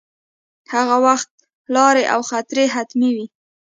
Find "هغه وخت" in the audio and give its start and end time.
0.73-1.31